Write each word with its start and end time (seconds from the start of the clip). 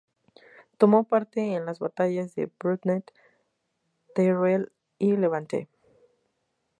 Tomó 0.79 1.03
parte 1.03 1.53
en 1.53 1.67
las 1.67 1.77
batallas 1.77 2.33
de 2.33 2.47
Brunete, 2.57 3.13
Teruel 4.15 4.71
y 4.97 5.15
Levante. 5.15 5.67